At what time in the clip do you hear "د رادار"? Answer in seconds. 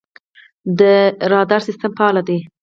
0.79-1.61